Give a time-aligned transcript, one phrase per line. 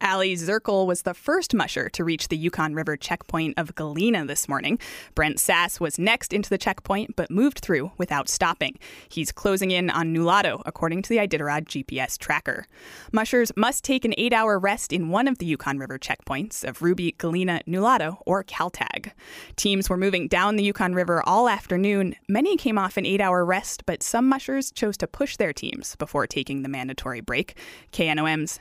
[0.00, 4.46] Aliy Zirkle was the first musher to reach the Yukon River checkpoint of Galena this
[4.46, 4.78] morning.
[5.14, 8.78] Brent Sass was next into the checkpoint, but moved through without stopping.
[9.08, 12.66] He's closing in on Nulato, according to the Iditarod GPS tracker.
[13.10, 16.82] Mushers must take an eight hour rest in one of the Yukon River checkpoints of
[16.82, 19.12] Ruby, Galena, Nulato, or Kaltag.
[19.56, 22.14] Teams were moving down the Yukon River all afternoon.
[22.28, 25.96] Many came off an eight hour rest, but some mushers chose to push their teams
[25.96, 27.56] before taking the mandatory break.
[27.92, 28.60] KNOM's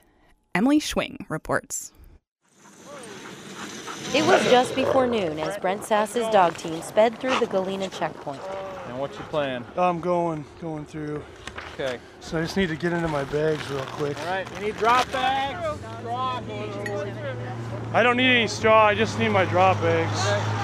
[0.55, 1.91] Emily Schwing reports.
[4.13, 8.39] It was just before noon as Brent Sass's dog team sped through the Galena checkpoint.
[8.87, 9.65] And what's your plan?
[9.75, 11.21] I'm going, going through.
[11.73, 11.99] Okay.
[12.21, 14.17] So I just need to get into my bags real quick.
[14.17, 15.77] All right, you need drop bags?
[16.03, 16.41] Drop.
[17.93, 20.54] I don't need any straw, I just need my drop bags.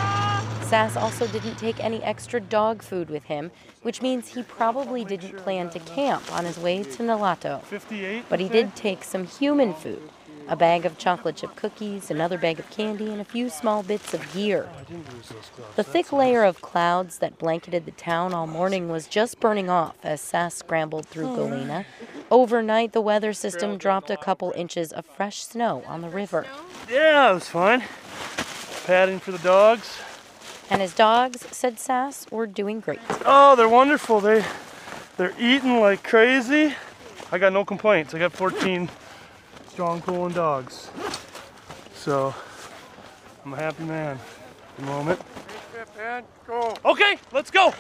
[0.72, 5.36] Sass also didn't take any extra dog food with him, which means he probably didn't
[5.36, 7.62] plan to camp on his way to Nulato.
[7.64, 8.24] 58?
[8.30, 10.02] But he did take some human food
[10.48, 14.14] a bag of chocolate chip cookies, another bag of candy, and a few small bits
[14.14, 14.70] of gear.
[15.76, 19.96] The thick layer of clouds that blanketed the town all morning was just burning off
[20.04, 21.86] as Sass scrambled through Galena.
[22.32, 26.46] Overnight, the weather system dropped a couple inches of fresh snow on the river.
[26.90, 27.84] Yeah, it was fun.
[28.86, 30.00] Padding for the dogs.
[30.72, 33.00] And his dogs, said Sass, were doing great.
[33.26, 34.22] Oh, they're wonderful.
[34.22, 34.46] They
[35.18, 36.74] they're eating like crazy.
[37.30, 38.14] I got no complaints.
[38.14, 38.90] I got 14
[39.68, 40.90] strong pulling dogs.
[41.94, 42.34] So
[43.44, 45.20] I'm a happy man at the moment.
[46.86, 47.74] Okay, let's go.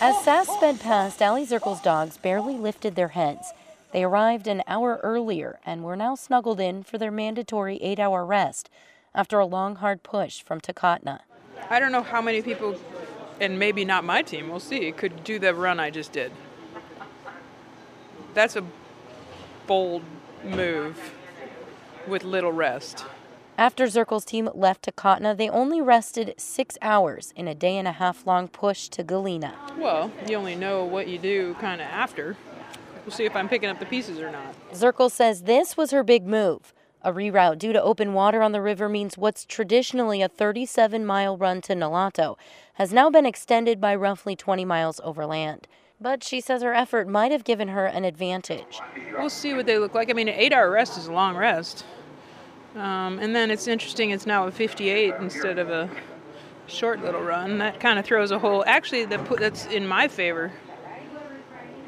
[0.00, 3.52] As Sass sped past, Aliy Zirkle's dogs barely lifted their heads.
[3.92, 8.26] They arrived an hour earlier and were now snuggled in for their mandatory eight hour
[8.26, 8.68] rest
[9.14, 11.20] after a long, hard push from Takotna.
[11.70, 12.78] I don't know how many people,
[13.40, 16.32] and maybe not my team, we'll see, could do the run I just did.
[18.34, 18.64] That's a
[19.66, 20.02] bold
[20.44, 21.14] move
[22.06, 23.04] with little rest.
[23.58, 27.92] After Zirkle's team left Takotna, they only rested six hours in a day and a
[27.92, 29.54] half long push to Galena.
[29.76, 32.36] Well, you only know what you do kind of after.
[33.04, 34.54] We'll see if I'm picking up the pieces or not.
[34.72, 36.72] Zirkel says this was her big move.
[37.04, 41.36] A reroute due to open water on the river means what's traditionally a 37 mile
[41.36, 42.36] run to Nulato
[42.74, 45.66] has now been extended by roughly 20 miles overland.
[46.00, 48.80] But she says her effort might have given her an advantage.
[49.18, 50.10] We'll see what they look like.
[50.10, 51.84] I mean, an eight hour rest is a long rest.
[52.76, 55.90] Um, and then it's interesting, it's now a 58 instead of a
[56.68, 57.58] short little run.
[57.58, 58.62] That kind of throws a whole.
[58.66, 60.52] Actually, that's in my favor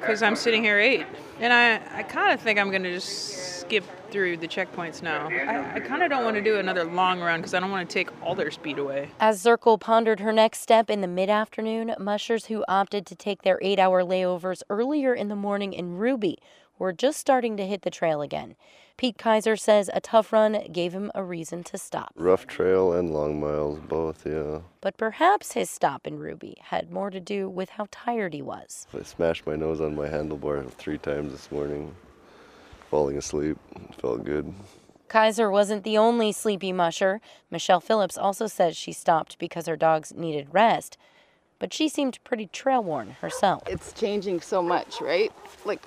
[0.01, 1.07] because I'm sitting here eight.
[1.41, 5.27] And I, I kind of think I'm going to just skip through the checkpoints now.
[5.29, 7.91] I, I kind of don't want to do another long run because I don't want
[7.91, 9.11] to take all their speed away.
[9.19, 13.43] As Zirkle pondered her next step in the mid afternoon, mushers who opted to take
[13.43, 16.39] their eight hour layovers earlier in the morning in Ruby
[16.79, 18.55] were just starting to hit the trail again.
[18.97, 22.13] Pete Kaiser says a tough run gave him a reason to stop.
[22.15, 24.61] Rough trail and long miles, both, yeah.
[24.81, 28.87] But perhaps his stop in Ruby had more to do with how tired he was.
[28.97, 31.97] I smashed my nose on my handlebar three times this morning,
[32.95, 33.59] falling asleep.
[33.99, 34.55] Felt good.
[35.09, 37.21] Kaiser wasn't the only sleepy musher.
[37.51, 40.97] Michelle Phillips also says she stopped because her dogs needed rest,
[41.59, 43.65] but she seemed pretty trail worn herself.
[43.67, 45.33] It's changing so much, right?
[45.65, 45.85] Like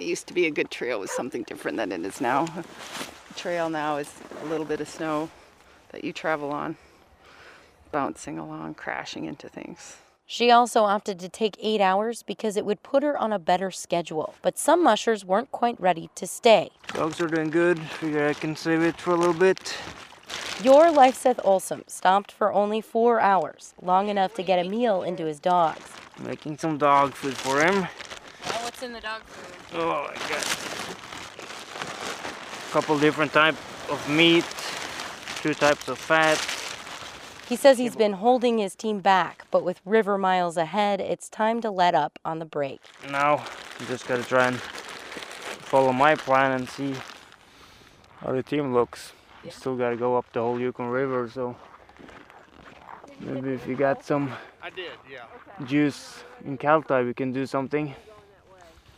[0.00, 2.46] it used to be a good trail was something different than it is now.
[2.46, 4.10] The trail now is
[4.42, 5.28] a little bit of snow
[5.90, 6.78] that you travel on,
[7.90, 9.98] bouncing along, crashing into things.
[10.32, 13.70] She also opted to take eight hours because it would put her on a better
[13.70, 14.34] schedule.
[14.40, 16.70] But some mushers weren't quite ready to stay.
[16.94, 17.78] Dogs are doing good.
[17.78, 19.76] Figure I can save it for a little bit.
[20.64, 25.26] Joar Leifseth Ulsom stopped for only four hours, long enough to get a meal into
[25.26, 25.84] his dogs.
[26.18, 27.86] Making some dog food for him.
[28.46, 29.80] Oh, what's in the dog food?
[29.80, 30.46] Oh, I got
[32.56, 33.58] a couple different types
[33.90, 34.46] of meat,
[35.42, 36.38] two types of fat.
[37.52, 41.60] He says he's been holding his team back, but with river miles ahead, it's time
[41.60, 42.80] to let up on the brake.
[43.10, 43.44] Now,
[43.78, 46.94] you just gotta try and follow my plan and see
[48.20, 49.12] how the team looks.
[49.44, 51.54] You still gotta go up the whole Yukon River, so
[53.20, 54.32] maybe if you got some
[54.62, 55.26] I did, yeah.
[55.66, 57.88] juice in Kaltag, we can do something.
[57.88, 57.94] Is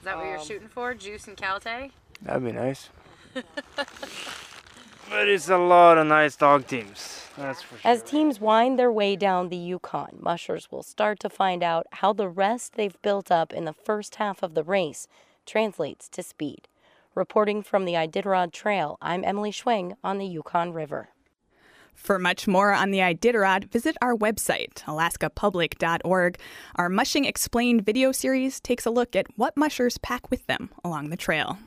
[0.05, 0.95] that what you're Um, shooting for?
[0.95, 1.91] Juice and Kaltag?
[2.23, 2.89] That'd be nice.
[3.35, 7.14] but it's a lot of nice dog teams.
[7.37, 7.91] That's for sure.
[7.91, 12.13] As teams wind their way down the Yukon, mushers will start to find out how
[12.13, 15.09] the rest they've built up in the first half of the race
[15.47, 16.69] translates to speed.
[17.15, 21.11] Reporting from the Iditarod Trail, I'm Emily Schwing on the Yukon River.
[21.95, 26.39] For much more on the Iditarod, visit our website, alaskapublic.org.
[26.75, 31.11] Our Mushing Explained video series takes a look at what mushers pack with them along
[31.11, 31.59] the trail.